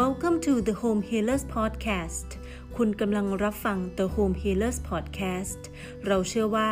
[0.00, 2.28] Welcome to the Home Healers Podcast
[2.76, 5.60] คุณกำลังรับฟัง The Home Healers Podcast
[6.06, 6.70] เราเชื่อว่า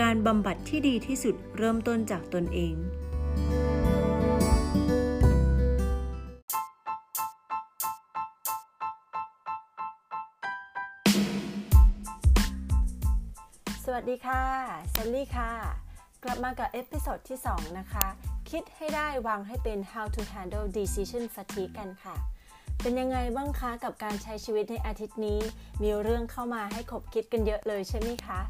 [0.00, 2.74] การบำบัดที่ดีที่สุดเริ่มต้นจากตนเอง
[13.84, 14.44] สวัสดีค่ะ
[14.90, 15.52] เซลลี่ค่ะ
[16.24, 18.06] กลับมากับ episode ที่ 2 นะคะ
[18.50, 22.16] คิดให้ได้วางให้เป็น how to handle decision fatigue กันค่ะ
[22.80, 25.40] เป็นยังไงบ้างคะกับการใช้ชีวิตในอาทิตย์นี้
[25.82, 28.40] มีเรื่องเข้ามาให้ขบคิดกันเยอะเลยใช่ไหมคะ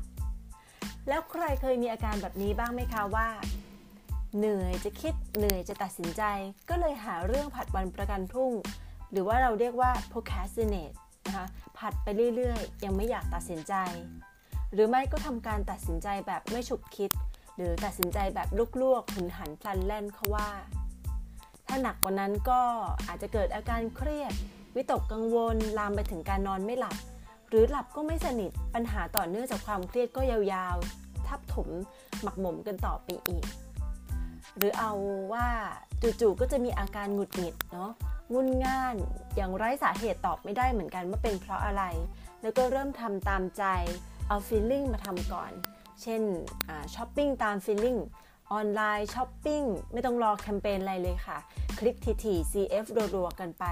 [1.09, 3.29] แล้วใครเคยมีอาการแบบนี้บ้างไหมคะว่า
[4.39, 6.23] เหนื่อยจะคิดเหนื่อยจะตัดสินใจ
[6.69, 8.53] ก็เลยหาเรื่องผัดวันประกันพรุ่ง
[9.13, 11.47] หรือว่าเราเรียกว่า procrastinate นะคะ
[11.79, 13.75] ผัดไปเรื่อยๆ ยังไม่อยากตัดสินใจ
[14.73, 17.11] หรือไม่ก็ทำการตัดสินใจแบบไม่ฉุกคิด
[17.57, 18.49] หรือตัดสินใจแบบ
[18.83, 20.49] ลวกๆหุนหันพลันแล่นเขาว่า
[21.75, 22.61] ถ้าหนักกว่านั้นก็
[23.09, 24.33] อาจจะเกิดอาการเครียด
[24.77, 26.97] วิตกกังวล ลามไปถึงการนอนไม่หลับ
[27.49, 31.69] หรือหลับก็ไม่สนิท ปัญหาต่อเนื่องจากความเครียดก็ยาวๆ ทับถม
[32.23, 33.45] หมักหมมกันต่อไปอีก
[34.57, 34.93] หรือเอา
[35.33, 35.47] ว่า
[36.21, 37.91] จู่ๆก็จะมีอาการหงุดหงิดเนาะ
[38.33, 38.97] งุนง่าน
[39.37, 41.83] อย่างไร้สาเหตุตอบไม่ได้เหมือนกันว่าเป็นเพราะอะไร
[42.43, 43.65] แล้วก็เริ่มทำตามใจ
[44.29, 45.53] เอา feeling มาทำก่อน
[46.03, 46.23] เช่น
[46.95, 47.97] ช้อปปิ้งตาม feeling
[48.53, 51.39] online shopping ไม่ต้องรอแคมเปญอะไรเลยค่ะ
[51.79, 53.65] คลิกถี่ๆ CF รัวๆกันไป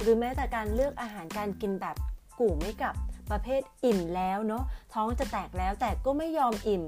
[0.00, 1.96] หรือแม้แต่การเลือกอาหารการกินแบบ
[2.40, 2.94] กู่ไม่กลับ
[3.30, 6.82] ประเภทอิ่มแล้วเนาะท้องจะแตกแล้วแต่ก็ไม่ยอมอิ่ม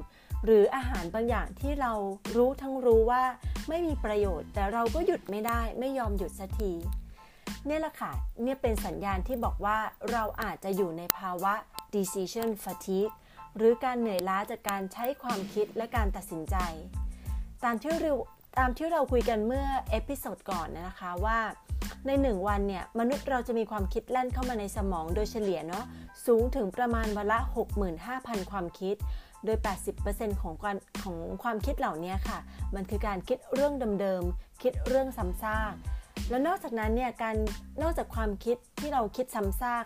[0.44, 1.92] หรืออาหารบางอย่างที่เรา
[2.36, 3.22] รู้ทั้งรู้ว่า
[3.68, 6.72] ไม่มีประโยชน์ แต่เราก็หยุดไม่ได้ไม่ยอมหยุดสักที
[7.66, 8.12] เนี่ยแหละค่ะ
[8.42, 9.78] เนี่ยเป็นสัญญาณที่บอกว่า
[10.10, 11.54] เราอาจจะอยู่ในภาวะ
[11.94, 13.14] decision fatigue
[13.56, 16.56] หรือการเหนื่อยล้าจากการใช้ความคิดและการตัดสินใจ
[17.64, 18.12] ตามที่เรา
[18.58, 21.38] ตามที่เราคุยกันเมื่อ episode ก่อนนะคะว่า
[22.06, 25.84] ในหนึ่งวันเนี่ยมนุษย์เราจะมีความคิดแล่นเข้ามาในสมองโดยเฉลี่ยเนาะ
[26.26, 27.38] สูงถึงประมาณวันละ
[27.94, 28.96] 65,000 ความคิด
[29.44, 29.58] โดย
[30.00, 32.38] 80%ของความของความคิดเหล่านี้ค่ะ
[32.74, 35.74] มันคือการคิดเรื่องเดิมๆ คิดเรื่องซ้ำซาก
[36.30, 37.36] แล้วนอกจากนั้นเนี่ยการ
[37.82, 39.84] นอกจากความคิดที่เราคิดซ้ำซาก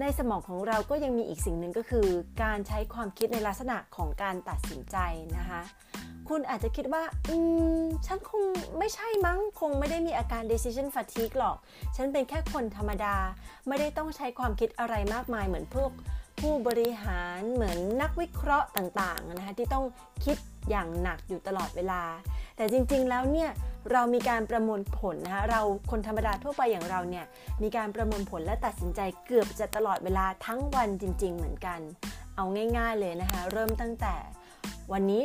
[0.00, 2.06] ในสมองของเราก็ยังมีอีกสิ่งหนึ่งก็คือ
[2.42, 4.96] การใช้ความคิดในลักษณะของการตัดสินใจ
[5.38, 5.62] นะคะ
[6.28, 7.36] คุณอาจจะคิดว่า อื
[7.80, 8.42] ม ฉันคง
[8.78, 11.56] ไม่ใช่มั้ง คงไม่ได้มีอาการ decision fatigue หรอก
[11.96, 13.16] ฉันเป็นแค่คนธรรมดา
[13.68, 15.90] ไม่ได้ต้องใช้ความคิดอะไรมากมายเหมือนพวก
[16.40, 19.84] ผู้บริหารเหมือนนักวิเคราะห์ต่างๆนะคะที่ต้อง
[20.24, 20.36] คิด
[20.70, 22.02] อย่างหนักอยู่ตลอดเวลา
[22.56, 23.50] แต่จริงๆแล้วเนี่ย
[23.92, 27.24] เรามีการประมวลผลนะคะเราคนธรรมดาทั่วไปอย่างเราเนี่ย
[27.62, 31.80] มีการประมวลผลและตัดสินใจเกือบจะตลอดเวลาทั้งวันจริง ๆ เหมือนกัน
[32.36, 32.44] เอา
[32.76, 34.14] ง่าย ๆเลยนะคะเริ่มตั้งแต่
[34.92, 35.24] วันนี้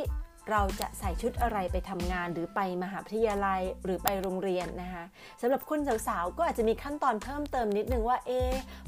[0.51, 5.03] เราจะใส่ชุดอะไรไปทำงานหรือไปมหาวิทยาลัยหรือไปโรงเรียนนะคะ
[5.41, 8.41] สำหรับคุณสาวๆก็อาจจะมีขั้นตอนเพิ่มเติมนิดนึงว่าเอ๊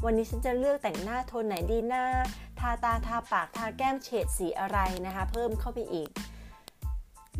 [0.06, 2.06] วันนี้ฉันจะเลือกแต่งหน้าโทนไหนดีหน้า
[2.60, 6.10] ทาตาทาปากทาแก้มเฉดสีอะไรนะคะ เพิ่มเข้าไปอีก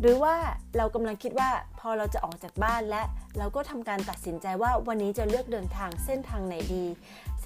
[0.00, 0.34] หรือว่า
[0.76, 1.50] เรากำลังคิดว่า
[1.80, 3.02] พอเราจะออกจากบ้านและ
[3.38, 6.84] เราก็ทำการตัดสินใจว่าวันนี้จะเลือกเดินทางเส้นทางไหนดี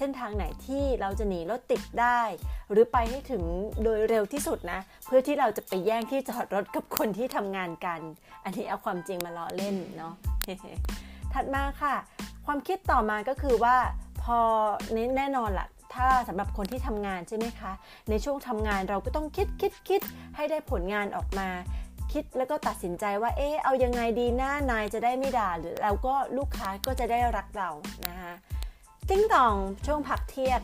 [0.01, 2.21] ส้นทางไหนที่เราจะหนีรถติดได้
[2.71, 3.43] หรือไปให้ถึง
[3.83, 7.99] โดยเร็วที่สุดนะ เพื่อที่เราจะไปแย่งที่จอดรถกับคนที่ทำงานกัน
[8.43, 10.13] อันนี้เอาความจริงมาล้อเล่นเนาะ
[11.33, 11.95] ถัดมาค่ะ
[12.45, 13.75] ความคิดต่อมาก็คือว่า
[14.23, 14.39] พอ
[15.17, 17.71] แน่นอนล่ะถ้าสำหรับคนที่ทำงานใช่ไหมคะ
[18.09, 20.01] ในช่วงทำงานเราก็ต้องคิดคิดคิด
[20.35, 21.49] ให้ได้ผลงานออกมา
[22.13, 27.69] คิดแล้วก็ตัดสินใจว่าเอ๊ะเอายังไงดีน้านายจะได้ไม่ด่าหรือเราก็ลูกค้าก็จะได้รักเรา
[28.09, 28.33] นะคะ
[29.11, 29.55] ติ้งตอง
[29.85, 30.61] ช่วงพักเที่ยง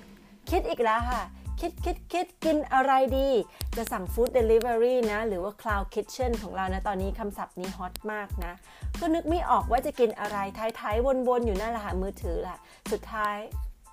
[0.50, 1.24] คิดอีกแล้วค่ะ
[1.60, 3.30] คิดคิดคิดกินอะไรดี
[3.76, 8.54] จะสั่ง food delivery นะ หรือว่า Cloud Kitchen ของเรานะตอนนี้คำศัพท์นี้ฮอตมากนะ
[9.00, 10.38] ก็นึกไม่ออกว่าจะกินอะไร
[10.80, 12.58] ท้าย ๆ วนๆ อยู่นั่นแหละค่ะ มือถือแหละ
[12.92, 13.38] สุดท้าย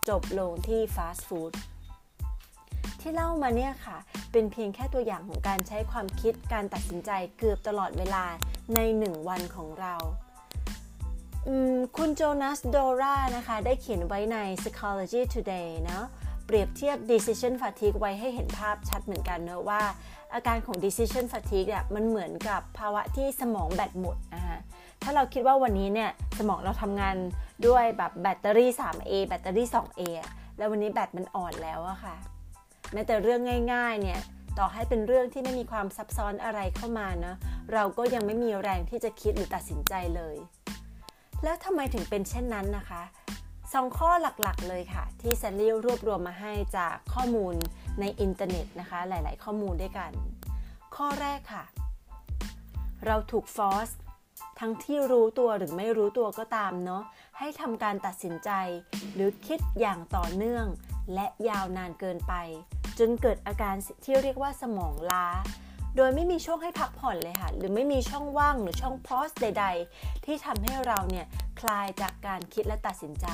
[0.08, 1.52] จบลงที่ฟาสต์ฟู้ด
[3.00, 3.96] ที่เล่ามาเนี่ยค่ะ
[4.32, 8.24] เป็นเพียงแค่ตัวอย่างของการใช้ความคิดการตัดสินใจเกือบตลอดเวลา
[8.74, 9.94] ในหนึ่งวันของเรา
[11.96, 16.04] คุณโจนาสโดรานะคะ ได้เขียนไว้ใน Psychology Today เนาะ
[16.46, 19.82] เปรียบเทียบ decision fatigue ไว้ให้เห็นภาพชัดเหมือนกันเนอะว่า
[20.34, 24.58] อาการของ decision fatigue เนี่ยมันเหมือนกับภาวะที่สมองแบตหมดนะคะ
[25.02, 27.16] ถ้าเราคิดว่าวันนี้เนี่ยสมองเราทำงาน
[27.66, 30.02] ด้วยแบบแบตเตอรี่ 3A แบตเตอรี่ 2A
[30.56, 32.16] แล้ววันนี้แบตมันอ่อนแล้วอะค่ะ
[32.92, 33.40] แม้แต่เรื่อง
[33.72, 34.20] ง่าย ๆ เนี่ย
[34.58, 37.36] ต่อให้เป็นเรื่องที่ไม่มีความซับซ้อนอะไรเข้ามาเนะ
[37.72, 40.36] เราก็ยังไม่มีแรงที่จะคิดหรือตัดสินใจเลย
[41.44, 43.02] แล้วทำไมถึงเป็นเช่นนั้นนะคะ
[43.72, 44.10] สองข้อ
[44.42, 47.54] หลักๆเลยค่ะ ที่แซลลี่รวบรวมมาให้จากข้อมูล
[48.00, 50.10] ในอินเทอร์เน็ตนะคะ หลายๆ ข้อมูลด้วยกัน
[50.96, 51.64] ข้อแรกค่ะ
[53.06, 53.88] เราถูกฟอส
[54.60, 57.02] ทั้งที่รู้ตัวหรือไม่รู้ตัวก็ตามเนาะ
[57.38, 58.50] ให้ทำการตัดสินใจ
[59.14, 60.66] หรือคิดอย่างต่อเนื่อง
[61.14, 62.34] และยาวนานเกินไป
[62.98, 63.74] จนเกิดอาการ
[64.04, 65.26] ที่เรียกว่าสมองล้า
[65.96, 71.26] โดยไม่มีช่วงให้พักผ่อนเลยค่ะ หรือไม่มีช่องว่างหรือช่องพอสใด ๆ ที่ทำให้เราเนี่ย
[71.60, 73.26] คลายจากการคิดและตัดสินใจ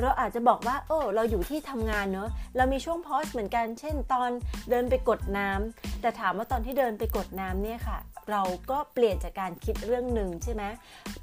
[0.00, 4.30] เราอาจจะบอกว่าโอ้เราอยู่ที่ทำงานเนอะเรามีช่วงพอสเหมือนกัน เช่น ตอน
[4.70, 7.98] เดินไปกดน้ำแต่ถามว่าตอนที่เดินไปกดน้ำเนี่ยค่ะ
[8.30, 10.62] เราก็เปลี่ยนจากการคิดเรื่องหนึ่งใช่ไหม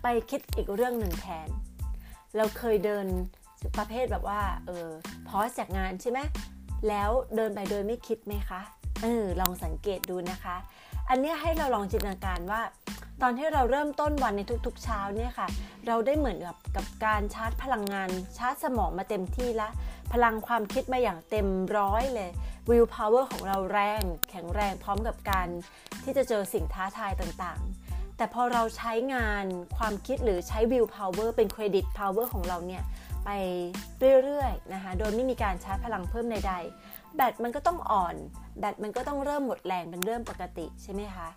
[0.04, 1.48] ไปคิดอีกเรื่องหนึ่งแทน
[2.38, 3.06] เราเคยเดิน
[3.78, 4.89] ประเภทแบบว่าเออ
[5.28, 6.19] พอสจากงานใช่ไหม
[6.89, 8.62] แล้วเดินไปโดยไม่คิดไหมคะ
[9.06, 10.56] เออลองสังเกตดูนะคะ
[11.10, 12.62] อันนี้ให้เราลองจินตนาการว่า
[13.22, 15.48] ตอนที่เราเริ่มต้นวันในทุกๆเช้าเนี่ยค่ะ
[15.88, 19.72] เราได้เหมือนกับกับการชาร์จพลังงาน ชาร์จสมองมาเต็มที่แล้ว
[20.13, 21.48] พลังความคิดมาอย่างเต็ม
[21.78, 22.30] ร้อยเลย
[22.69, 25.48] willpower ของเราแรง แข็งแรงพร้อมกับการ
[26.04, 29.46] ที่จะเจอสิ่งท้าทายต่างๆ แต่พอเราใช้งาน
[29.78, 32.84] ความคิดหรือใช้ willpower เป็น credit power ของเราเนี่ย
[33.25, 33.30] ไป
[34.24, 36.84] เรื่อยๆนะคะ โดยไม่มีการชาร์จพลังเพิ่มใดๆ
[37.15, 38.15] แบตมันก็ต้องอ่อน
[38.59, 41.27] แบตมันก็ต้องเริ่มหมดแรงเป็นเรื่องปกติใช่ไหมคะ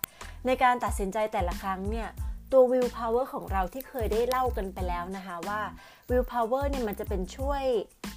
[0.45, 2.07] ในการตัดสินใจแต่ละครั้งเนี่ย
[2.51, 5.61] ตัว willpower ของเราที่เคยได้เล่ากันไปแล้วนะคะว่า
[6.09, 7.63] willpower เนี่ยมันจะเป็นช่วย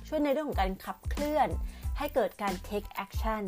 [0.08, 1.48] ช่วยในเรื่องของการขับเคลื่อน
[1.98, 3.44] ให้เกิดการ take action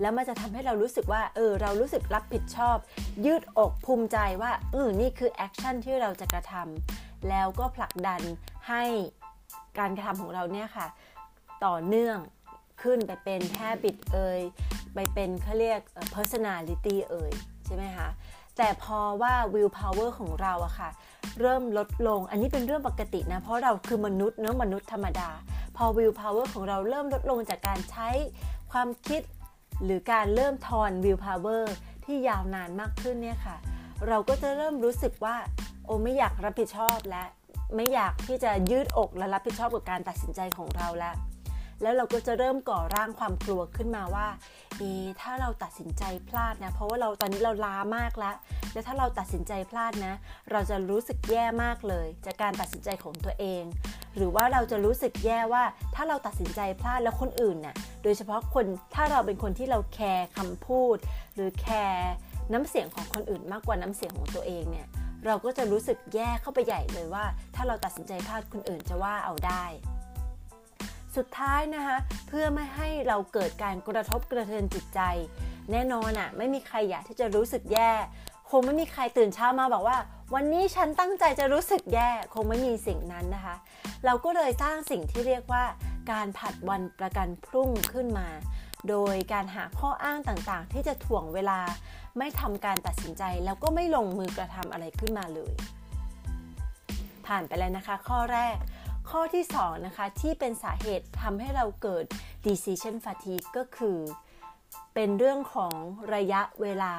[0.00, 2.76] แล้วมันจะทำให้เรารู้สึกว่าเออเรารู้สึกรับผิดชอบ
[3.26, 8.20] ยืดอกภูมิใจว่าเออนี่คือ action ที่เราจะกระทำแล้วก็ผลักดัน
[8.68, 8.84] ให้
[9.78, 10.86] การกระทำของเราเนี่ยค่ะ
[11.66, 12.18] ต่อเนื่อง
[12.82, 14.40] ขึ้นไปเป็น habit เอ่ย
[14.94, 15.80] ไปเป็นเขาเรียก
[16.14, 17.32] personality เอ่ย
[17.66, 18.08] ใช่ไหมคะ
[18.56, 20.90] แต่พอว่า will power ของเราอะค่ะ
[21.40, 25.30] เริ่มลดลงอันนี้เป็นเรื่องปกตินะ เพราะเราคือมนุษย์เนื้อมนุษย์ธรรมดา
[25.76, 28.08] พอ will power ของเราเริ่มลดลงจากการใช้
[28.72, 29.22] ความคิด
[29.84, 31.64] หรือการเริ่มทอน will power
[32.04, 33.56] ที่ยาวนานมากขึ้นเนี่ยค่ะ
[34.08, 35.36] เราก็จะเริ่มรู้สึกว่า
[35.86, 37.24] โอไม่อยากรับผิดชอบและ
[37.76, 41.14] ไม่อยากที่จะยืดอกและรับผิดชอบกับการตัดสินใจของเราแล้ว
[41.82, 44.28] แล้วเราก็จะเริ่มก่อร่างความกลัวขึ้นมาว่า
[44.78, 44.82] เอ
[45.20, 48.34] ถ้าเราตัดสินใจพลาดนะ เพราะว่าเราตอนนี้เราล้ามากแล้ว
[48.72, 50.14] แล้วถ้าเราตัดสินใจพลาดนะ
[50.50, 53.62] เราจะรู้สึกแย่มากเลย จากการตัดสินใจของตัวเอง
[54.16, 60.96] หรือว่าเราจะรู้สึกแย่ว่าถ้าเราตัดสินใจพลาดแล้วคนอื่นน่ะ โดยเฉพาะคนถ้าเราเป็นคนที่เราแคร์คำพูด
[61.34, 62.10] หรือแคร์
[62.52, 64.86] น้ำเสียงของคนอื่นมากกว่าน้ำเสียงของตัวเองเนี่ย
[65.26, 67.24] เราก็จะรู้สึกแย่เข้าไปใหญ่เลยว่า
[67.54, 69.64] ถ้าเราตัดสินใจพลาดคนอื่นจะว่าเอาได้
[71.16, 71.96] สุดท้ายนะคะ
[72.28, 75.00] เพื่อไม่ให้เราเกิดการกระทบกระเทือนจิตใจ
[75.70, 77.90] แน่นอนอะ่ะไม่มีใครอยากที่จะรู้สึกแย่
[78.50, 79.98] คงไม่มีใครตื่นเช้ามาบอกว่า
[80.34, 83.56] วันนี้ฉันตั้งใจจะรู้สึกแย่ คงไม่มีสิ่งนั้นนะคะ
[84.04, 85.64] เราก็เลยสร้างสิ่งที่เรียกว่า
[86.12, 88.28] การผัดวันประกันพรุ่งขึ้นมา
[88.88, 91.60] โดยการหาข้ออ้างต่างๆ ที่จะถ่วงเวลา
[92.18, 95.52] ไม่ทำการตัดสินใจแล้วก็ไม่ลงมือกระทำอะไรขึ้นมาเลย
[97.26, 98.56] ผ่านไปแล้วนะคะ ข้อแรก
[99.10, 102.04] ข้อที่2นะคะที่เป็นสาเหตุทำให้เราเกิด
[102.46, 103.98] decision fatigue ก็คือ
[104.94, 105.74] เป็นเรื่องของ
[106.14, 106.94] ระยะเวลา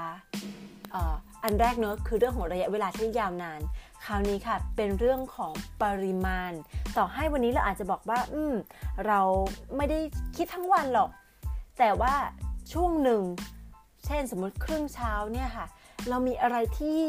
[1.44, 3.62] อันแรกเนอะคือเรื่องของระยะเวลาที่ยาวนาน
[4.06, 5.52] คราวนี้ค่ะเป็นเรื่องของ
[5.84, 6.52] ปริมาณ
[6.98, 8.54] ต่อให้วันนี้เราอาจจะบอกว่า อืม
[9.08, 9.22] เรา
[9.76, 10.00] ไม่ได้
[10.38, 11.10] คิดทั้งวันหรอก
[11.80, 12.14] แต่ว่า
[12.74, 13.22] ช่วงหนึ่ง
[14.06, 15.66] เช่นสมมติครึ่งเช้าเนี่ยค่ะ
[16.10, 17.02] เรามีอะไรที่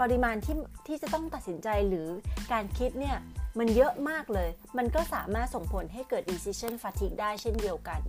[0.00, 0.56] ปริมาณที่
[0.86, 2.06] ที่จะต้องตัดสินใจหรือ
[2.52, 3.18] การคิดเนี่ย
[3.58, 8.00] มันเยอะมากเลย มันก็สามารถส่งผลให้เกิด decision fatigue ได้เช่นเดียวกัน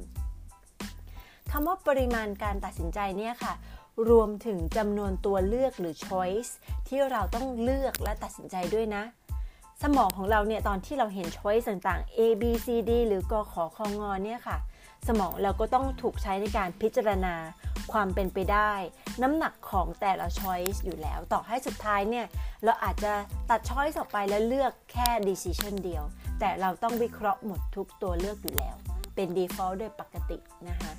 [1.51, 3.53] คำว่าปริมาณการตัดสินใจเนี่ยค่ะ
[4.09, 6.51] รวมถึงจำนวนตัวเลือกหรือ choice
[6.87, 9.03] ที่เราต้องเลือกและตัดสินใจด้วยนะ
[9.83, 14.57] สมองของเราเนี่ยตอนที่เราเห็น choice ต่างๆ A B C D หรือกขอคองอเนี่ยค่ะ
[15.07, 17.35] สมองเราก็ต้องถูกใช้ในการพิจารณา
[17.91, 18.73] ความเป็นไปได้
[19.21, 22.25] น้ำหนักของแต่ละ choice อยู่แล้ว ต่อให้สุดท้ายเนี่ย
[22.63, 23.13] เราอาจจะ
[23.49, 26.03] ตัด choice ออกไปแล้วเลือกแค่ decision เดียว
[26.39, 28.75] แต่เราต้องวิเคราะห์หมดทุกตัวเลือกอยู่แล้ว
[29.15, 30.37] เป็น default โดยปกติ
[30.69, 30.91] นะคะ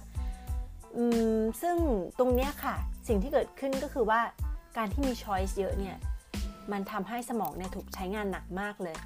[1.62, 1.76] ซึ่ง
[2.18, 2.76] ตรงนี้ค่ะ
[3.08, 4.20] สิ่งที่เกิดขึ้นก็คือว่า
[4.76, 5.96] การที่มี choice เยอะเนี่ย
[6.72, 8.96] มันทำให้สมองเนี่ยถูกใช้งานหนักมากเลย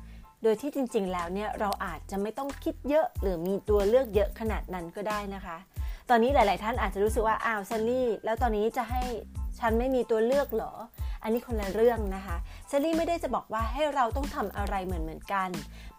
[0.42, 5.56] โดยที่จริงๆ แล้วเนี่ยเราอาจจะไม่ต้องคิดเยอะหรือมีตัวเลือกเยอะขนาดนั้นก็ได้นะคะ
[6.10, 9.02] ตอนนี้หลาย ๆ ท่านอาจจะรู้สึกว่าอ้าวแซลลี่แล้วตอนนี้จะให้
[9.58, 10.72] ฉันไม่มีตัวเลือกเหรอ
[11.22, 15.50] อันนี้คนละเรื่องนะคะแซลลี่ไม่ได้จะบอกว่าให้เราต้องทำอะไรเหมือนเหมือนกัน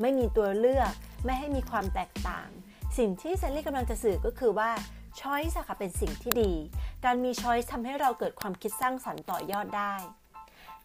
[0.01, 0.91] ไม่มีตัวเลือก
[1.25, 2.47] ไม่ให้มีความแตกต่าง
[2.97, 4.69] สิ่งที่แซลลี่กำลังจะสื่อก็คือว่า
[5.19, 6.51] choice ค่ะเป็นสิ่งที่ดี
[7.05, 9.95] การมี choice ทำให้เราเกิดความคิดสร้างสรรค์ต่อยอดได้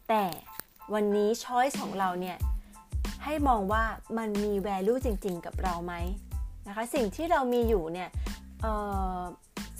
[0.08, 0.24] แต่
[0.94, 2.36] วันนี้ choice ของเราเนี่ย
[3.24, 3.84] ให้มองว่า
[4.18, 5.94] มันมี value จริง ๆ กับเราไหม
[6.68, 8.08] นะคะ สิ่งที่เรามีอยู่เนี่ย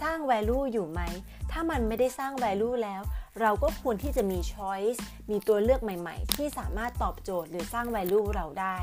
[0.03, 1.01] สร้าง value อยู่ไหม
[1.51, 3.03] ถ้ามันไม่ได้สร้าง value แล้ว
[3.41, 4.99] เราก็ควรที่จะมี choice
[5.31, 8.77] มีตัวเลือกใหม่ ๆ ที่สามารถตอบโจทย์หรือสร้าง value เราได้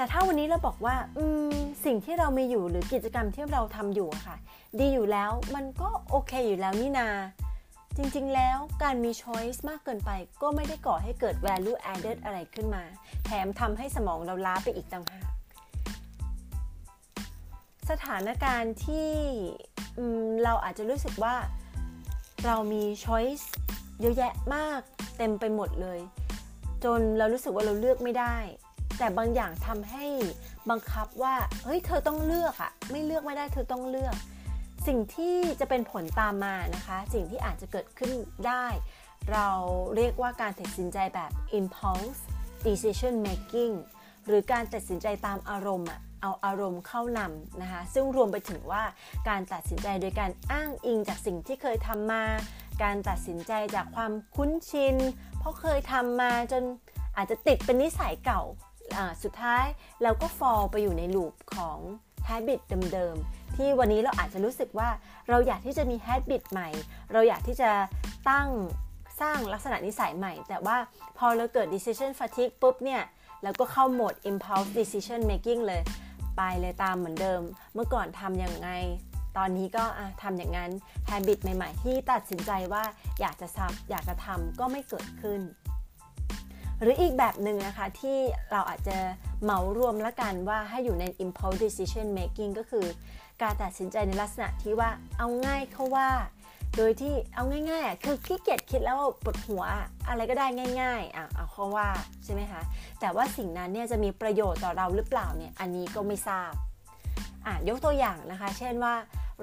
[0.00, 0.96] แต่ถ้าวันนี้เราบอกว่า
[1.84, 4.36] สิ่งที่เรามีอยู่หรือกิจกรรมที่เราทำอยู่ค่ะ
[4.78, 7.08] ดีอยู่แล้วมันก็โอเคอยู่แล้วนี่นา
[7.96, 10.10] จริงๆ แล้วการมี choice มากเกินไป
[10.42, 12.82] ก็ไม่ได้ก่อให้เกิด value added อะไรขึ้นมา
[13.24, 15.29] แถมทำให้สมองเราล้าไปอีกต่างหาก
[17.90, 19.10] สถานการณ์ที่
[20.44, 21.36] เราอาจจะรู้สึกว่า
[22.44, 23.52] เรามีช้อยส์
[24.00, 24.80] เยอะแยะมาก
[25.18, 26.00] เต็มไปหมดเลย
[26.84, 28.36] จนเรารู้สึกว่าเราเลือกไม่ได้
[28.98, 30.06] แต่บางอย่างทำให้
[30.70, 34.14] บังคับว่าเฮ้ยเธอต้องเลือกอะไม่เลือกไม่ได้เธอต้องเลือก
[34.86, 38.12] สิ่งที่จะเป็นผลตามมานะคะ สิ่งที่อาจจะเกิดขึ้น
[38.46, 38.66] ได้
[39.32, 39.48] เรา
[39.96, 42.20] เรียกว่าการตัดสินใจแบบ impulse
[42.66, 43.74] decision making
[44.26, 48.82] หรือการตัดสินใจตามอารมณ์อะ เอาอารมณ์เข้านำนะคะ ซึ่งรวมไปถึงว่า
[49.28, 52.24] การตัดสินใจโดยการอ้างอิงจากสิ่งที่เคยทำมา
[52.82, 54.96] การตัดสินใจจากความคุ้นชิน
[55.38, 56.62] เพราะเคยทำมาจน
[57.16, 58.42] อาจจะติดเป็นนิสัยเก่า
[59.22, 59.64] สุดท้าย
[60.02, 61.78] เราก็ฟอลไปอยู่ในลูปของ
[62.28, 62.60] habit
[62.92, 64.88] เดิมๆ ที่วันนี้เราอาจจะรู้สึกว่า
[65.28, 66.68] เราอยากที่จะมี habit ใหม่
[67.12, 67.70] เราอยากที่จะ
[68.30, 68.48] ตั้ง
[69.20, 70.76] สร้างลักษณะนิสัยใหม่ แต่ว่า
[71.18, 73.02] พอเราเกิด decision fatigue ปุ๊บเนี่ย
[73.42, 75.80] เราก็เข้าโหมด impulse decision making เลย
[76.42, 77.42] ไปเลยตามเหมือนเดิม
[77.74, 78.70] เมื่อก่อนทำอย่างไง
[79.36, 79.84] ตอนนี้ก็
[80.22, 80.70] ทำอย่างนั้น
[81.10, 82.84] habit ใหม่ ๆ ที่ตัดสินใจว่า
[83.20, 85.40] อยากจะทำอยากจะทำก็ไม่เกิดขึ้น
[86.80, 88.18] หรืออีกแบบหนึ่งนะคะที่
[88.50, 88.96] เราอาจจะ
[89.42, 92.86] เหมารวมละกันว่าให้อยู่ใน impulse decision making ก็คือ
[93.42, 96.08] การตัดสินใจในลักษณะที่ว่าเอาง่ายเขาว่า
[96.76, 99.64] โดยที่เอาง่ายๆคือขี้เกียจคิดแล้วปวดหัว
[100.08, 100.46] อะไรก็ได้
[100.82, 101.88] ง่าย ๆอะเอาเขาว่า
[102.24, 102.62] ใช่ไหมคะ
[103.00, 106.52] แต่ว่าสิ่งนั้นเนี่ยจะมีประโยชน์ต่อเราหรือเปล่าเนี่ยอันนี้ก็ไม่ทราบ
[107.46, 108.94] อะยกตัวอย่างนะคะ เช่นว่า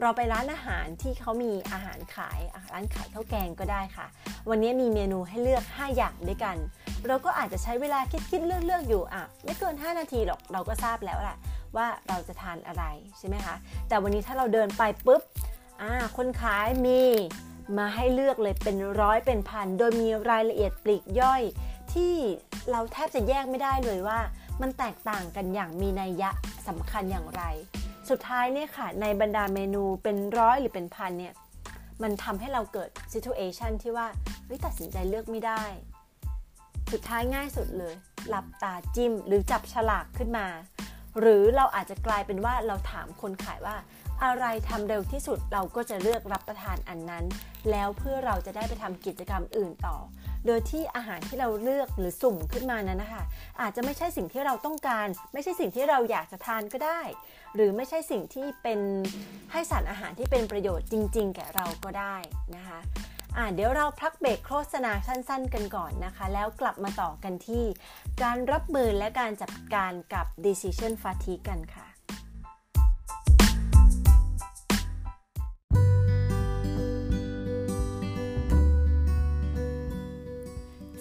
[0.01, 2.39] เราไปร้านอาหารที่เขามีอาหารขาย
[2.73, 4.07] ร้านขายข้าวแกงก็ได้ค่ะ
[4.49, 6.57] วันนี้มีเมนูให้เลือก 5 อย่างด้วยกัน
[7.07, 11.37] เราก็อาจจะใช้เวลาคิดๆเลือกๆอยู่อะไม่เกิน 5 นาทีหรอกเราก็ทราบแล้วแหละ
[11.75, 12.83] ว่าเราจะทานอะไร
[13.17, 13.55] ใช่ไหมคะ
[13.87, 15.21] แต่วันนี้ถ้าเราเดินไปปุ๊บ
[15.81, 17.01] อ่าคนขายมี
[17.77, 21.41] มาให้เลือกเลยเป็นร้อยเป็นพัน โดยมีรายละเอียดปลีกย่อย
[21.93, 22.15] ที่
[22.71, 24.19] เราแทบจะแยกไม่ได้เลยว่า
[24.61, 26.29] มันแตกต่างกันอย่างมีนัยยะ
[26.67, 27.43] สำคัญอย่างไร
[28.09, 31.33] สุดท้ายเนี่ยค่ะ ในบรรดาเมนูเป็นร้อยหรือเป็นพันเนี่ย
[32.01, 34.07] มันทำให้เราเกิดซิทูเอชันที่ว่า
[34.45, 35.63] เฮ้ยตัดสินใจเลือกไม่ได้
[36.91, 37.95] สุดท้ายง่ายสุดเลย
[38.29, 40.47] หลับตาจิ้มหรือจับฉลากขึ้นมา
[41.19, 43.75] หรือเราอาจจะกลายเป็นว่าเราถามคนขายว่า
[44.23, 47.25] อะไรทำเร็วที่สุดเราก็จะเลือกรับประทานอันนั้น
[47.71, 49.97] แล้วเพื่อเราจะได้ไปทำกิจกรรมอื่นต่อ
[50.45, 53.23] โดยที่อาหารที่เราเลือกหรือสุ่มขึ้นมานั้นนะคะ
[53.61, 57.01] อาจจะไม่ใช่สิ่งที่เราต้องการ ไม่ใช่สิ่งที่เราอยากจะทานก็ได้
[57.55, 58.79] หรือไม่ใช่สิ่งที่เป็น
[59.51, 62.15] ให้สารอาหารที่เป็นประโยชน์จริง ๆ แก่เราก็ได้
[62.55, 67.63] นะคะ่าเดี๋ยวเราพักเบรกโฆษณาสั้น ๆ กันก่อนนะคะ แล้วกลับมาต่อกันที่
[68.23, 71.96] การรับมือและการจัดการกับ decision fatigue กันค่ะ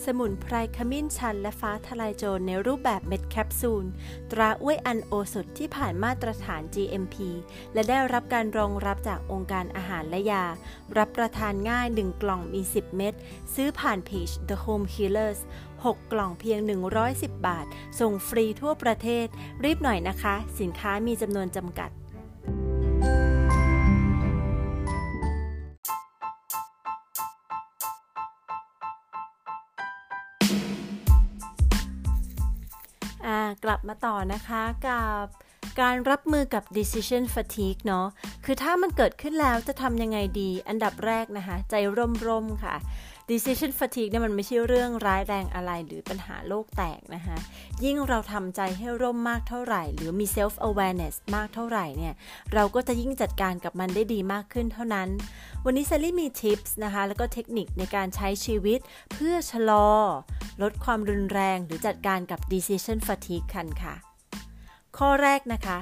[0.06, 3.84] สมุนไพรขมิ้นชันและฟ้าทลายโจรในรูปแบบเม็ดแคปซูล
[4.32, 7.16] ตราอ้วยอันโอสถที่ผ่านมาตรฐาน GMP
[7.72, 10.44] และได้รับการรองรับจากองค์การอาหารและยา
[10.98, 13.14] รับประทานง่าย 1 กล่องมี 10 เม็ด
[13.54, 15.40] ซื้อผ่านเพจ The Home Healers
[15.74, 16.58] 6 กล่องเพียง
[17.04, 17.66] 110 บาท
[18.00, 19.26] ส่งฟรีทั่วประเทศ
[19.64, 21.90] รีบหน่อยนะคะ สินค้ามีจำนวนจำกัด
[33.64, 35.24] กลับมาต่อนะคะกับ
[35.80, 38.06] การรับมือกับ decision fatigue เนาะ
[38.44, 41.74] คือถ้ามันเกิดขึ้นแล้วจะทำยังไงดี อันดับแรกนะคะ ใจ
[42.28, 42.76] ร่มๆค่ะ
[43.30, 47.36] decision fatigue เนี่ยมันไม่ใช่เรื่องร้ายแรงอะไรหรือปัญหาโลกแตกนะคะ
[47.84, 52.14] ยิ่งเราทำใจให้ร่มมากเท่าไหร่ หรือมี self awareness มากเท่าไหร่เนี่ย
[52.54, 55.08] เราก็จะยิ่งจัดการกับมันได้ดีมากขึ้นเท่านั้น
[55.64, 58.78] วันนี้ซลลี่มีทิปส์นะคะแล้วก็เทคนิคในการใช้ชีวิต
[59.12, 59.88] เพื่อชะลอ
[60.62, 63.94] ลดความรุนแรงหรือจัดการกับ decision fatigue กันค่ะ
[64.98, 65.78] ข้อแรกนะคะ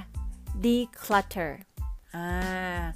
[0.65, 1.51] declutter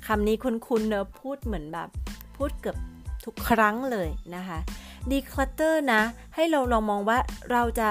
[0.07, 1.89] คำนี้คุ้นๆเนอะพูดเหมือนแบบ
[2.37, 2.77] พูดเกือบ
[3.25, 4.59] ทุกครั้งเลยนะคะ
[5.11, 6.03] ดีคลัตเตอร์นะ
[6.35, 7.19] ให้เราลองมองว่า
[7.51, 7.89] เราจะ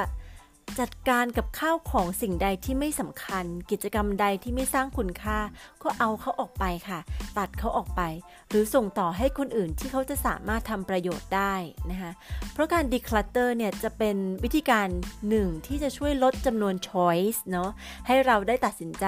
[0.80, 5.40] จัดการกับข้าวของสิ่งใดที่ไม่สำคัญ กิจกรรมใดที่ไม่สร้างคุณค่า
[5.84, 7.00] ก็เอาเขาออกไปค่ะ
[7.38, 8.02] ตัดเขาออกไป
[8.50, 11.56] หรือส่งต่อให้คนอื่นที่เขาจะสามารถทำประโยชน์ได้
[11.92, 12.12] นะคะ
[12.54, 14.88] เพราะการดีคลัตเตอร์เนี่ยจะเป็นวิธีการ
[15.30, 17.70] หนึ่งที่จะช่วยลดจำนวนช้อยส์เนาะ
[18.08, 19.06] ให้เราได้ตัดสินใจ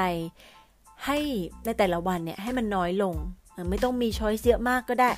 [1.05, 1.17] ให้
[1.65, 3.15] ในแต่ละวันเนี่ยให้มันน้อยลง
[3.69, 5.09] ไม่ต้องมีช้อยส์เยอะมากก็ได้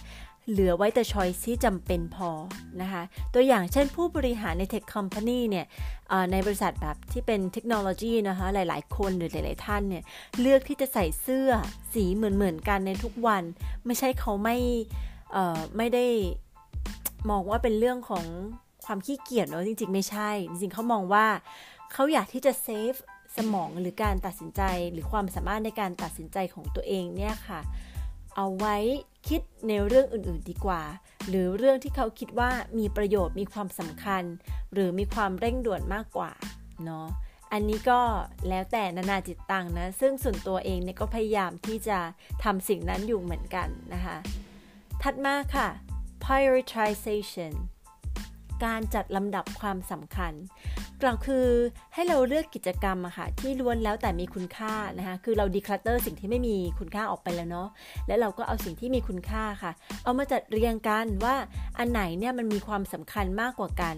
[0.49, 2.29] เหลือไว้แต่ช้อยที่จำเป็นพอ
[2.81, 5.65] นะคะ ตัวอย่างเช่นผู้บริหารในเทคคอมพานีเนี่ย
[6.31, 10.03] ในบริษัทแบบที่เป็นเทคโนโลยีนะคะหลายๆ คนหรือหลาย ๆ ท่านเนี่ย
[10.41, 11.49] เลือกที่จะใส่เสื้อ
[11.93, 13.43] สีเหมือน ๆ กันในทุกวัน
[13.85, 14.57] ไม่ใช่เขาไม่
[15.77, 16.05] ไม่ได้
[17.29, 18.25] มองว่าเป็นเรื่องของ
[18.85, 21.25] ความขี้เกียจเนาะจริง ๆ ไม่ใช่ จริง ๆเขามองว่า
[21.93, 22.93] เขาอยากที่จะเซฟ
[23.37, 27.59] สมองหรือการตัดสินใจหรือความสามารถในการตัดสินใจของตัวเองเนี่ยค่ะ
[28.35, 28.77] เอาไว้
[29.27, 30.81] คิดในเรื่องอื่นๆดีกว่า
[31.27, 34.23] หรือเรื่องที่เขาคิดว่ามีประโยชน์มีความสำคัญ
[34.73, 36.31] หรือมีความเร่งด่วนมากกว่า
[36.85, 37.07] เนาะ
[37.51, 38.01] อันนี้ก็
[38.49, 41.99] แล้วแต่นานาจิตตังนะ ซึ่งส่วนตัวเองเนี่ยก็พยายามที่จะ
[42.43, 44.17] ทำสิ่งนั้นอยู่เหมือนกันนะคะ
[45.01, 45.67] ถัดมาค่ะ
[46.23, 47.51] prioritization
[48.63, 50.33] การจัดลำดับความสำคัญ
[51.01, 51.47] กล่าวคือ
[51.93, 57.67] ให้เราเลือกกิจกรรมอะค่ะที่ล้วนแล้วแต่มีคุณค่านะคะคือเราดีคลัตเตอร์สิ่งที่ไม่มีคุณค่าออกไปแล้วเนาะ
[58.07, 59.71] และเราก็เอาสิ่งที่มีคุณค่าค่ะ
[60.03, 61.35] เอามาจัดเรียงกันว่า
[61.77, 63.95] อันไหนเนี่ยมันมีความสำคัญมากกว่ากัน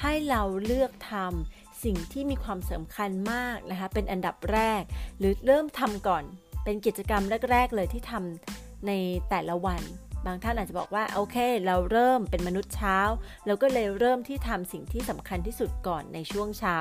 [0.00, 4.82] ให้เราเลือกทำสิ่งที่มีความสำคัญมากนะคะเป็นอันดับแรก
[5.18, 6.24] หรือเริ่มทำก่อน
[6.64, 8.92] เป็นกิจกรรมแรก ๆ เลยที่ทำใน
[9.30, 9.82] แต่ละวัน
[10.26, 12.98] บางท่านอาจจะบอกว่าโอเค เราเริ่มเป็นมนุษย์เช้า
[13.46, 16.76] เราก็เลยเริ่มที่ทำสิ่งที่สำคัญที่สุดก่อนในช่วงเช้า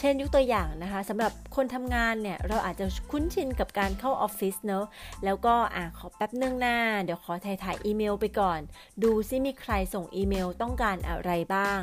[0.00, 4.84] เช่นยกตัวอย่างนะคะสำหรับคนทำงานเนี่ยเราอาจจะคุ้นชินกับการเข้าออฟฟิศเนอะ
[5.24, 8.60] แล้วก็อะขอแป๊บนึงหน้า เดี๋ยวขอถ่ายถ่ายอีเมลไปก่อน
[9.02, 11.80] ดูซิมีใครส่งอีเมลต้องการอะไรบ้าง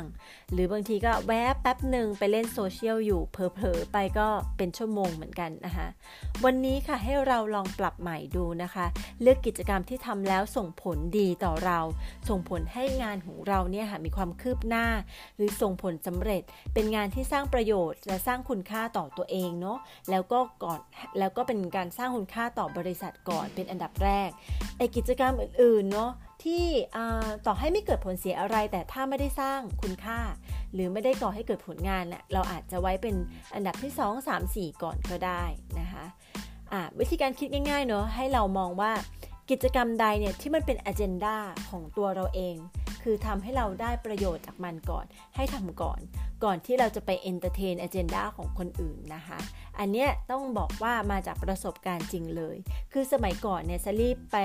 [0.52, 5.86] หรือบางทีก็แวบแป๊บหนึ่งไปเล่นโซเชียลอยู่เผลอๆไปก็เป็นชั่วโมงเหมือนกันนะคะ
[6.44, 8.86] วันนี้ค่ะให้เราลองปรับใหม่ดูนะคะ
[9.22, 11.78] เลือกกิจกรรมที่ทำแล้วส่งผลดีต่อเรา
[12.28, 14.86] ส่งผลให้งานของเราเนี่ยค่ะมีความคืบหน้า
[15.36, 16.42] หรือส่งผลสำเร็จ
[16.74, 19.78] เป็นงานที่สร้างประโยชน์และสร้างคุณค่าต่อตัวเองเนาะ
[20.10, 20.80] แล้วก็ก่อน
[21.18, 24.28] แล้วก็เป็นการสร้างคุณค่าต่อบริษัทก่อนเป็นอันดับแรก
[24.78, 26.10] ไอ้กิจกรรมอื่นๆเนาะ
[26.44, 26.64] ที่
[27.46, 30.18] ต่อให้ไม่เกิดผลเสียอะไร แต่ถ้าไม่ได้สร้างคุณค่า
[30.72, 33.14] หรือไม่ได้ก่อให้เกิดผลงานเนี่ยเราอาจจะไว้เป็น
[33.54, 35.42] อันดับที่ 2 3 4 ก่อนก็ได้
[35.80, 38.92] นะคะวิธีการคิดง่ายๆเนาะให้เรามองว่า
[39.50, 41.36] กิจกรรมใดเนี่ยที่มันเป็นอ g e n d a
[41.68, 42.56] ของตัวเราเอง
[43.02, 45.04] คือทำให้เราได้ประโยชน์จากมันก่อน
[45.36, 46.00] ให้ทำก่อน
[46.44, 49.38] ก่อนที่เราจะไป entertain agenda ของคนอื่นนะคะ
[49.78, 52.56] อันเนี้ยต้องบอกว่ามาจากประสบการณ์จริงเลย
[52.92, 54.38] คือสมัยก่อนเนี่ยแซลลี่ไป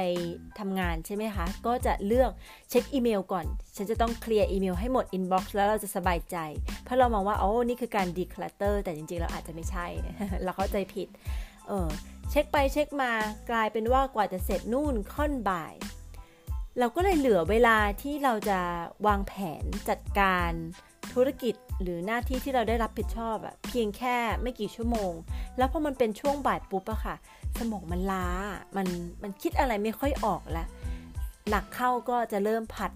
[0.59, 2.31] ทำงานใช่ไหมคะ ก็จะเลือก
[2.69, 6.37] เช็คอีเมลก่อน ฉันจะต้องเคลียร์อีเมลให้หมด inbox แล้วเราจะสบายใจ
[6.83, 9.85] เพราะเรามองว่าโอ้นี่คือการ declutter แต่จริงๆเราอาจจะไม่ใช่
[10.43, 11.07] เราเข้าใจผิด
[11.67, 11.89] เออ
[12.29, 13.11] เช็คไปเช็คมา
[13.51, 15.73] กลายเป็นว่ากว่าจะเสร็จนู่นค่อนบ่าย
[16.79, 18.59] เราก็เลยเหลือเวลาที่เราจะ
[19.07, 20.51] วางแผนจัดการ
[21.13, 25.13] ธุรกิจหรือหน้าที่ที่เราได้รับผิดชอบอะเพียงแค่ไม่กี่ชั่วโมง
[25.57, 27.15] แล้วพอมันเป็นช่วงบ่ายปุ๊บอะค่ะ
[27.59, 28.27] สมองมันล้า
[28.77, 28.87] มัน
[29.23, 30.67] มันคิดอะไรไม่ค่อยออกแล้ว
[31.49, 32.91] หนักเข้าก็จะเริ่มผัด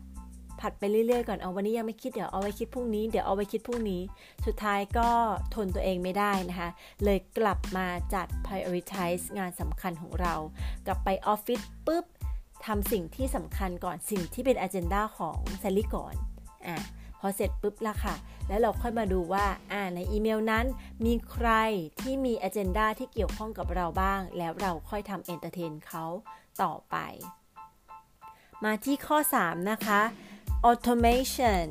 [0.59, 4.01] ผัดไปเรื่อยๆก่อน เอาวันนี้ยังไม่คิด เดี๋ยวเอาไว้คิดพรุ่งนี้ เดี๋ยวเอาไว้คิดพรุ่งนี้
[4.45, 5.09] สุดท้ายก็
[5.55, 6.69] ทนตัวเองไม่ได้นะคะ
[7.03, 10.33] เลยกลับมาจัด prioritize งานสำคัญของเรา
[10.85, 12.05] กลับไปออฟฟิศปุ๊บ
[12.65, 16.15] ทำสิ่งที่สำคัญก่อนสิ่งที่เป็นอ g e n d a ของแซลลี่ก่อน
[16.67, 16.77] อะ
[17.19, 18.15] พอเสร็จปุ๊บละค่ะ
[18.47, 20.65] แล้วเราค่อยมาดูว่าอ่าในอีเมลนั้น
[21.05, 21.49] มีใคร
[22.01, 26.05] ที่มีอ g e n d a ที่เกี่ยวข้องกับเราบ้าง แล้วเราค่อยทำ entertain เขา
[26.61, 26.95] ต่อไป
[28.63, 30.01] มาที่ข้อ 3 นะคะ
[30.69, 31.65] automation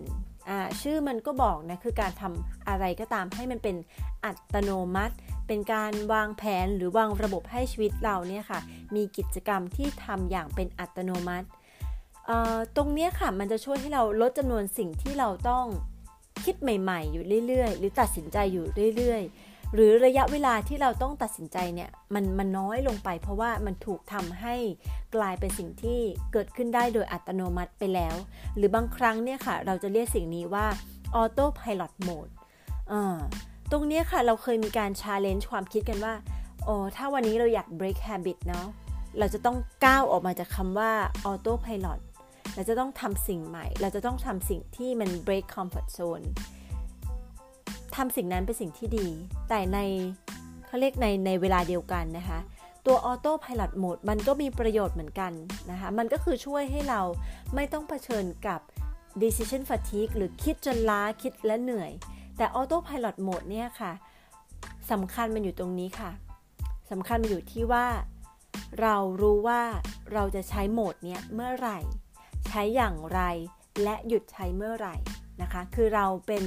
[0.48, 3.76] อ่าชื่อมันก็บอกนะ คือการทำอะไรก็ตามให้มันเป็น
[4.24, 5.14] อัตโนมัติ
[5.50, 8.60] เป็นการวางแผนหรือวางระบบให้ชีวิตเราเนี่ยค่ะ
[8.94, 11.48] มีกิจกรรมที่ทำอย่างเป็นอัตโนมัติ
[12.76, 15.64] ตรงนี้ค่ะมันจะช่วยให้เราลดจำนวนสิ่งที่เราต้อง
[16.44, 18.64] คิดใหม่ๆ อยู่เรื่อยๆ หรือตัดสินใจอยู่
[18.96, 24.54] เรื่อยๆ หรือระยะเวลาที่เราต้องตัดสินใจเนี่ยมันมันน้อยลงไป เพราะว่ามันถูกทำให้
[25.16, 26.00] กลายเป็นสิ่งที่
[26.32, 28.16] เกิดขึ้นได้โดยอัตโนมัติไปแล้ว
[28.56, 30.66] หรือบางครั้งเนี่ยค่ะ เราจะเรียกสิ่งนี้ว่า
[31.20, 32.32] auto pilot mode
[32.92, 33.20] อ่า
[33.70, 36.14] ตรงนี้ค่ะเราเคยมีการ challenge ความคิดกันว่า
[36.64, 38.66] โอ้ถ้าวันนี้เราอยาก break habit เนาะ
[39.18, 40.92] เราจะต้องก้าวออกมาจากคำว่า
[41.30, 42.00] auto pilot
[42.54, 46.26] เราจะต้องทำสิ่งใหม่ เราจะต้องทำสิ่งที่มัน break comfort zone
[47.96, 49.08] ทำสิ่งนั้นเป็นสิ่งที่ดี
[49.48, 49.78] แต่ใน
[50.66, 52.38] เขาเรียกในในเวลาเดียวกันนะคะ
[52.86, 55.32] ตัว auto pilot mode มันก็มีประโยชน์เหมือนกัน
[55.70, 57.00] นะคะ มันก็คือช่วยให้เรา
[57.54, 58.60] ไม่ต้องเผชิญกับ
[59.22, 61.92] decision fatigue หรือคิดจนล้าคิดและเหนื่อย
[62.40, 63.92] แต่ Auto Pilot Mode เนี่ยค่ะ
[64.90, 66.10] สำคัญมันอยู่ตรงนี้ค่ะ
[66.90, 67.86] สำคัญมันอยู่ที่ว่า
[68.80, 69.62] เรารู้ว่า
[70.12, 71.78] เราจะใช้โหมดเนี้ยเมื่อไหร่
[72.48, 73.20] ใช้อย่างไร
[73.82, 74.96] และหยุดใช้เมื่อไหร่
[75.42, 76.44] นะคะ คือเราเป็น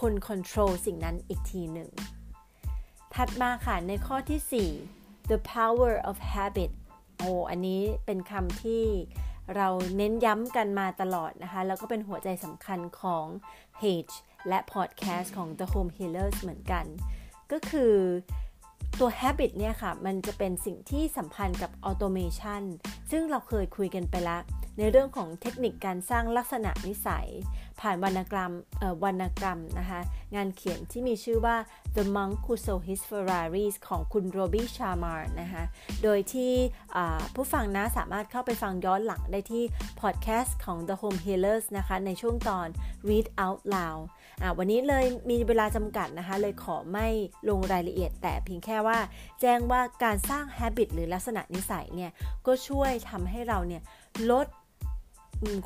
[0.00, 1.90] คนคอนโทรลสิ่งนั้นอีกทีหนึ่ง
[3.14, 6.70] ถัดมาค่ะ ในข้อที่ 4 the power of habit
[7.18, 8.84] โอ้อันนี้เป็นคำที่
[9.56, 13.26] เราเน้นย้ำกันมาตลอดนะคะ แล้วก็เป็นหัวใจสำคัญของ
[13.76, 14.08] เพจ
[14.48, 16.84] และพอดแคสต์ของ The Home Healers เหมือนกัน
[17.52, 17.94] ก็คือ
[18.98, 22.62] ตัว habit เนี่ยค่ะ มันจะเป็นสิ่งที่สัมพันธ์กับ automation
[23.10, 24.42] ซึ่งเราเคยคุยกันไปแล้ว
[24.78, 27.28] ในเรื่องของเทคนิคการสร้างลักษณะนิสัย
[27.80, 28.52] ผ่านวรรณกรรม
[29.04, 30.00] วรรณกรรมนะคะ
[30.34, 31.56] งานเขียนที่มีชื่อว่า
[31.96, 35.64] The Monk Who Sold His Ferraris ของคุณโรบี้ชามาร์นะคะ
[36.02, 36.52] โดยที่
[37.34, 39.64] ผู้ฟังนะสามารถเข้าไปฟังย้อนหลังได้ที่
[40.00, 42.68] พอดแคสต์ของ The Home Healers นะคะ ในช่วงตอน
[43.08, 44.02] Read Out Loud
[44.58, 47.06] วันนี้เลยมีเวลาจำกัดนะคะ เลยขอไม่
[47.48, 48.98] ลงรายละเอียด แต่เพียงแค่ว่า
[49.40, 52.10] แจ้งว่าการสร้าง habit หรือลักษณะนิสัยเนี่ย
[52.46, 53.82] ก็ช่วยทำให้เราเนี่ย
[54.30, 54.46] ลด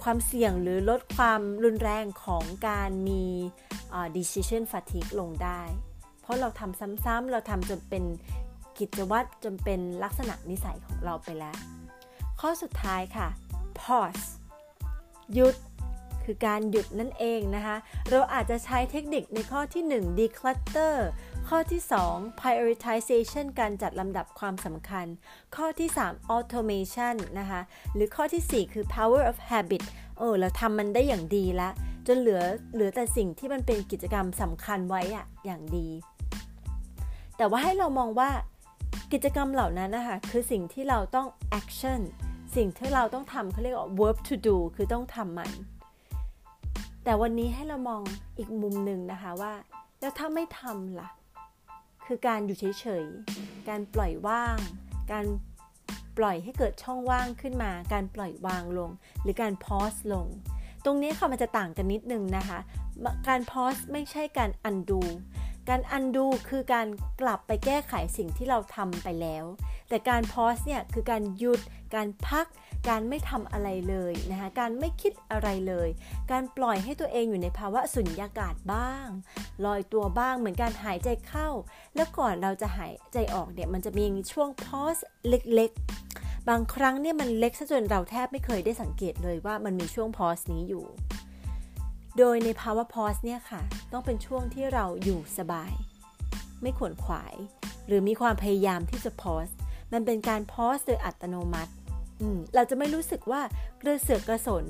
[0.02, 3.24] ความเสี่ยงหรือลดความรุนแรงของการมี
[4.16, 5.60] decision fatigue ลงได้
[6.20, 8.04] เพราะเราทำซ้ำๆเราทำจนเป็น
[8.78, 11.56] กิจวัตรจนเป็นลักษณะนิสัยของเราไปแล้ว
[12.40, 13.28] ข้อสุดท้ายค่ะ
[13.80, 14.26] pause
[15.34, 15.56] หยุด
[16.24, 17.76] คือการหยุดนั่นเองนะคะ
[18.10, 20.94] เราอาจจะใช้เทคนิคในข้อที่ 1 declutter
[21.48, 25.06] ข้อที่ 2 prioritization การจัดลำดับความสำคัญ
[25.56, 27.60] ข้อที่ 3 automation นะคะ
[27.94, 29.84] หรือข้อที่ 4 คือ power of habit
[30.18, 31.72] เออเราทำมันได้อย่างดีแล้ว
[32.06, 32.40] จนเหลือ
[32.74, 35.88] เหลือแต่สิ่งที่มันเป็นกิจกรรมสำคัญไว้อะอย่างดี
[37.36, 38.30] แต่ว่าให้เรามองว่า
[39.12, 41.26] กิจกรรมเหล่านั้นนะคะคือสิ่งที่เราต้อง
[41.60, 42.00] action
[42.56, 45.50] สิ่งที่เราต้องทำเขาเรียกว่า verb to do คือต้องทำมัน
[47.04, 48.02] แต่วันนี้ให้เรามอง
[48.38, 49.52] อีกมุมหนึ่งนะคะว่า
[50.00, 51.08] แล้วถ้าไม่ทำล่ะ
[52.06, 54.56] คือการอยู่เฉยๆ การปล่อยว่าง
[55.12, 55.26] การ
[56.18, 58.90] ปล่อยให้เกิดช่องว่างขึ้นมา การปล่อยวางลง
[59.22, 60.26] หรือการพอสลง
[60.84, 62.58] ตรงนี้ค่ะมันจะต่างกันนิดนึงนะคะ
[63.28, 65.00] การพอสไม่ใช่การอันดู
[65.68, 66.86] การอันดูคือการ
[67.20, 69.44] กลับไปแก้ไขสิ่งที่เราทำไปแล้ว
[69.88, 71.60] แต่การพอสเนี่ยคือการหยุด
[71.94, 72.46] การพัก
[72.88, 75.88] การไม่ทำอะไรเลยนะคะการไม่คิดอะไรเลย
[76.30, 79.06] การปล่อยให้ตัวเองอยู่ในภาวะสุญญากาศบ้าง
[79.64, 81.48] ลอยตัวบ้างเหมือนการหายใจเข้า
[81.94, 84.96] แล้วก่อนเราจะหายใจออกเนี่ยมันจะมีช่วงพอส
[85.28, 90.84] เล็กๆ บางครั้งเนี่ยมันเล็กซะจนเราแทบไม่เคยได้สังเกตเลยว่ามันมีช่วงพอสนี้อยู่
[92.18, 93.60] โดยในภาวะพอสเนี่ยค่ะ
[93.92, 95.72] ต้องเป็นช่วงที่เราอยู่สบาย
[96.62, 97.34] ไม่ขวนขวาย
[97.86, 99.48] หรือมีความพยายามที่จะพอส
[99.92, 101.72] มันเป็นการพอสโดยอัตโนมัติ
[102.54, 103.42] เราจะไม่รู้สึกว่า
[103.82, 104.64] กระเสือกกระสน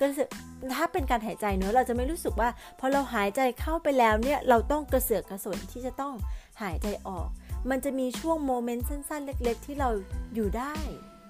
[0.00, 0.28] กระเสือก
[0.76, 6.14] ถ้าเป็นการหายใจเนอะเราจะไม่รู้สึกว่าพอเราหายใจเข้าไปแล้วเนี่ยเราต้องกระเสือกกระสนที่จะต้อง
[6.62, 7.28] หายใจออก
[7.70, 9.88] มันจะมีช่วงโมเมนต์สั้นๆ เล็ก ๆ ที่เรา
[10.34, 10.74] อยู่ได้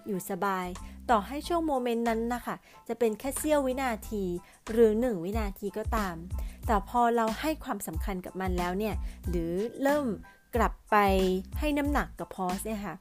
[0.07, 0.67] อยู่สบาย
[1.11, 2.57] ต่อให้ช่วงโมเมนต์นั้นนะคะ
[2.89, 4.25] จะเป็นแค่เสี้ยววินาที
[4.71, 6.17] หรือ 1 วินาทีก็ตาม
[6.67, 8.95] แต่พอเราให้ความสำคัญกับมันแล้วเนี่ย
[9.29, 10.07] หรือเริ่ม
[10.57, 10.97] กลับไป
[11.59, 12.95] ให้น้ำหนักกับพอสเนี่ยค่ะ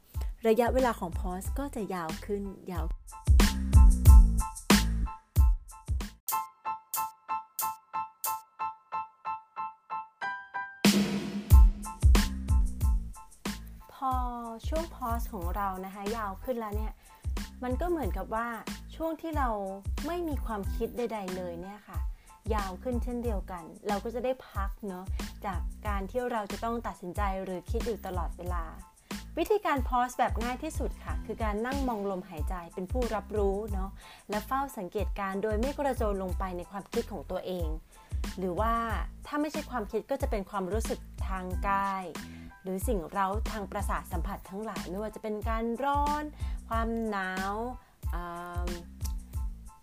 [0.48, 2.86] ระยะเวลาของพอสก็จะยาวขึ้นยาว
[13.94, 14.14] พอ
[14.68, 16.94] ช่วงพอสของเรานะคะ ยาวขึ้นแล้วเนี่ย
[17.64, 18.48] มันก็เหมือนกับว่า
[18.96, 19.50] ช่วงที่เรา
[20.08, 22.00] ไม่มีความคิดใด ๆ เลยเนี่ยค่ะ
[22.54, 25.06] ยาวขึ้นเช่นเดียวกัน เราก็จะได้พักเนาะ
[25.46, 28.64] จากการที่เราจะต้องตัดสินใจหรือคิดอยู่ตลอดเวลา
[29.38, 33.90] วิธีการพอสแบบง่ายที่สุดค่ะ คือการนั่งมองลมหายใจเป็นผู้รับรู้เนาะ
[34.30, 37.68] และเฝ้าสังเกตการโดยไม่กระโจนลงไปในความคิดของตัวเอง
[38.40, 38.74] หรือว่า
[39.28, 42.04] ถ้าไม่ใช่ความคิดก็จะเป็นความรู้สึกทางกาย
[42.70, 46.24] รือสิ่งเร้าทางประสาทสัมผัสทั้งหลายไม่ว่าจะเป็นการร้อน
[46.70, 47.54] ความหนาว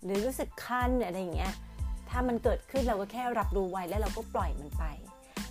[0.05, 1.55] หรือรู้สึกคันอะไรอย่างเงี้ย
[2.09, 4.85] ถ้ามันเกิดขึ้นเราก็แค่รับรู้ไว้แล้วเราก็ปล่อยมันไป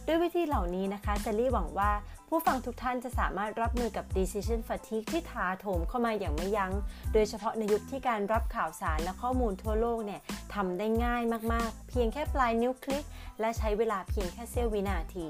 [0.08, 1.92] ด้วยวิธีเหล่านี้นะคะเซลลี่หวังว่า
[2.30, 6.74] ผู้ฟังทุกท่านจะสามารถรับมือกับ decision fatigue ที่ถาโถมเข้ามาอย่างไม่ยัง้ง
[7.14, 10.22] โดยเฉพาะในยุคที่การรับข่าวสารและข้อมูลทั่วโลกเนี่ย
[10.54, 11.22] ทำได้ง่าย
[11.54, 13.06] มากๆ เพียงแค่ปลายนิ้วคลิก
[13.40, 15.28] และใช้เวลาเพียงแค่เสี้ยววินาที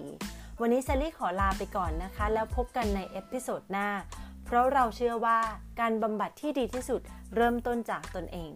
[0.61, 3.89] วันนี้แซลลี่ขอลาไปก่อนนะคะ แล้วพบกันใน episode หน้า
[4.45, 5.39] เพราะเราเชื่อว่า
[5.79, 7.01] การบำบัดที่ดีที่สุด
[7.35, 8.51] เริ่มต้นจากตนเอง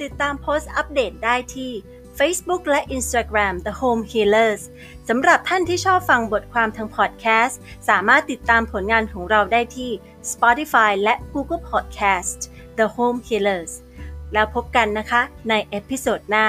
[0.00, 1.70] ติดตามโพสต์อัปเดตได้ที่
[2.24, 4.62] Facebook และ Instagram The Home Healers
[5.08, 9.90] สำหรับท่านที่ชอบฟังบทความทางพอดแคสต์ สามารถติดตามผลงานของเราได้ที่
[10.32, 12.38] Spotify และ Google Podcast
[12.78, 13.72] The Home Healers
[14.32, 16.46] แล้วพบกันนะคะใน episode หน้า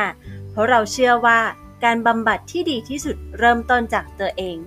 [0.51, 1.39] เพราะเราเชื่อว่า
[1.83, 4.57] การบำบัดที่ดีที่สุดเริ่มต้นจากตัวเอง